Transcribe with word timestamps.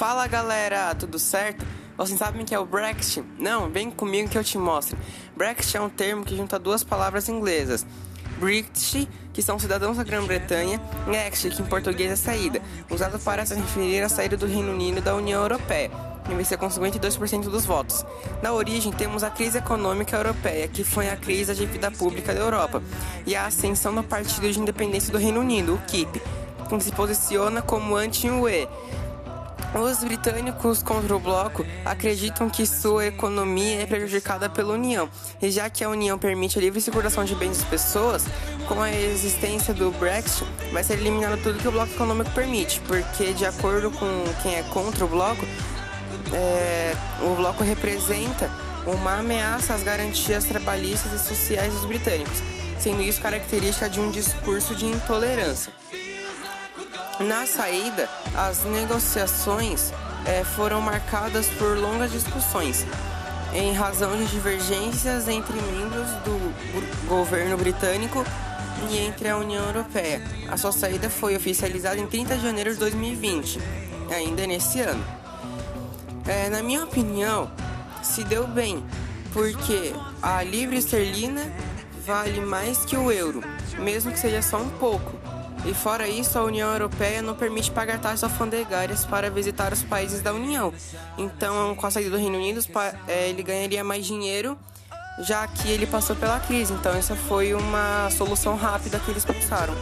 Fala 0.00 0.26
galera, 0.26 0.94
tudo 0.94 1.18
certo? 1.18 1.62
Vocês 1.94 2.18
sabem 2.18 2.42
que 2.42 2.54
é 2.54 2.58
o 2.58 2.64
Brexit? 2.64 3.22
Não, 3.38 3.68
vem 3.68 3.90
comigo 3.90 4.30
que 4.30 4.38
eu 4.38 4.42
te 4.42 4.56
mostro. 4.56 4.96
Brexit 5.36 5.76
é 5.76 5.80
um 5.82 5.90
termo 5.90 6.24
que 6.24 6.34
junta 6.34 6.58
duas 6.58 6.82
palavras 6.82 7.28
inglesas. 7.28 7.86
British, 8.38 9.06
que 9.30 9.42
são 9.42 9.58
cidadãos 9.58 9.98
da 9.98 10.02
Grã-Bretanha, 10.02 10.80
e 11.06 11.16
Exit, 11.28 11.54
que 11.54 11.60
em 11.60 11.66
português 11.66 12.10
é 12.10 12.16
saída, 12.16 12.62
usado 12.88 13.18
para 13.18 13.44
se 13.44 13.54
referir 13.54 14.00
à 14.00 14.08
saída 14.08 14.38
do 14.38 14.46
Reino 14.46 14.72
Unido 14.72 15.02
da 15.02 15.14
União 15.14 15.42
Europeia, 15.42 15.90
que 16.24 16.44
ser 16.46 16.56
com 16.56 16.70
52% 16.70 17.50
dos 17.50 17.66
votos. 17.66 18.02
Na 18.42 18.54
origem, 18.54 18.92
temos 18.92 19.22
a 19.22 19.28
crise 19.28 19.58
econômica 19.58 20.16
europeia, 20.16 20.66
que 20.66 20.82
foi 20.82 21.10
a 21.10 21.16
crise 21.16 21.52
da 21.52 21.52
dívida 21.52 21.90
pública 21.90 22.32
da 22.32 22.40
Europa, 22.40 22.82
e 23.26 23.36
a 23.36 23.44
ascensão 23.44 23.94
do 23.94 24.02
Partido 24.02 24.50
de 24.50 24.60
Independência 24.60 25.12
do 25.12 25.18
Reino 25.18 25.40
Unido, 25.40 25.74
o 25.74 25.78
KIP, 25.86 26.22
que 26.70 26.80
se 26.80 26.92
posiciona 26.92 27.60
como 27.60 27.96
anti-UE 27.96 28.66
os 29.74 30.02
britânicos 30.02 30.82
contra 30.82 31.14
o 31.14 31.20
bloco 31.20 31.64
acreditam 31.84 32.50
que 32.50 32.66
sua 32.66 33.06
economia 33.06 33.82
é 33.82 33.86
prejudicada 33.86 34.48
pela 34.48 34.74
União, 34.74 35.08
e 35.40 35.50
já 35.50 35.70
que 35.70 35.84
a 35.84 35.88
União 35.88 36.18
permite 36.18 36.58
a 36.58 36.60
livre 36.60 36.80
circulação 36.80 37.24
de 37.24 37.34
bens 37.34 37.58
das 37.58 37.68
pessoas, 37.68 38.26
com 38.66 38.80
a 38.80 38.90
existência 38.90 39.72
do 39.72 39.90
Brexit, 39.92 40.44
vai 40.72 40.82
ser 40.82 40.94
eliminado 40.94 41.40
tudo 41.42 41.58
que 41.58 41.68
o 41.68 41.72
bloco 41.72 41.92
econômico 41.92 42.30
permite, 42.30 42.80
porque, 42.80 43.32
de 43.32 43.46
acordo 43.46 43.90
com 43.90 44.24
quem 44.42 44.56
é 44.56 44.62
contra 44.64 45.04
o 45.04 45.08
bloco, 45.08 45.46
é, 46.32 46.94
o 47.22 47.34
bloco 47.36 47.62
representa 47.62 48.50
uma 48.86 49.18
ameaça 49.18 49.74
às 49.74 49.82
garantias 49.82 50.44
trabalhistas 50.44 51.12
e 51.12 51.18
sociais 51.18 51.72
dos 51.74 51.84
britânicos, 51.84 52.42
sendo 52.78 53.02
isso 53.02 53.20
característica 53.20 53.88
de 53.88 54.00
um 54.00 54.10
discurso 54.10 54.74
de 54.74 54.86
intolerância. 54.86 55.72
Na 57.20 57.46
saída, 57.46 58.08
as 58.34 58.64
negociações 58.64 59.92
é, 60.24 60.42
foram 60.42 60.80
marcadas 60.80 61.46
por 61.58 61.76
longas 61.76 62.10
discussões, 62.10 62.86
em 63.52 63.74
razão 63.74 64.16
de 64.16 64.24
divergências 64.24 65.28
entre 65.28 65.52
membros 65.52 66.08
do 66.24 67.06
governo 67.06 67.58
britânico 67.58 68.24
e 68.90 68.96
entre 68.96 69.28
a 69.28 69.36
União 69.36 69.62
Europeia. 69.66 70.22
A 70.50 70.56
sua 70.56 70.72
saída 70.72 71.10
foi 71.10 71.36
oficializada 71.36 72.00
em 72.00 72.06
30 72.06 72.36
de 72.36 72.42
janeiro 72.42 72.72
de 72.72 72.78
2020, 72.78 73.58
ainda 74.10 74.46
nesse 74.46 74.80
ano. 74.80 75.04
É, 76.26 76.48
na 76.48 76.62
minha 76.62 76.84
opinião, 76.84 77.50
se 78.02 78.24
deu 78.24 78.46
bem, 78.46 78.82
porque 79.34 79.92
a 80.22 80.42
libra 80.42 80.76
esterlina 80.76 81.52
vale 82.06 82.40
mais 82.40 82.78
que 82.86 82.96
o 82.96 83.12
euro, 83.12 83.42
mesmo 83.78 84.10
que 84.10 84.18
seja 84.18 84.40
só 84.40 84.56
um 84.56 84.70
pouco. 84.70 85.20
E 85.64 85.74
fora 85.74 86.08
isso, 86.08 86.38
a 86.38 86.42
União 86.42 86.72
Europeia 86.72 87.20
não 87.20 87.34
permite 87.34 87.70
pagar 87.70 88.00
taxas 88.00 88.24
alfandegárias 88.24 89.04
para 89.04 89.30
visitar 89.30 89.72
os 89.72 89.82
países 89.82 90.22
da 90.22 90.32
União. 90.32 90.72
Então, 91.18 91.74
com 91.74 91.86
a 91.86 91.90
saída 91.90 92.10
do 92.10 92.16
Reino 92.16 92.38
Unido, 92.38 92.60
é, 93.06 93.28
ele 93.28 93.42
ganharia 93.42 93.84
mais 93.84 94.06
dinheiro, 94.06 94.58
já 95.20 95.46
que 95.46 95.68
ele 95.68 95.86
passou 95.86 96.16
pela 96.16 96.40
crise. 96.40 96.72
Então, 96.72 96.92
essa 96.92 97.14
foi 97.14 97.52
uma 97.52 98.08
solução 98.10 98.56
rápida 98.56 98.98
que 98.98 99.10
eles 99.10 99.24
pensaram. 99.24 99.74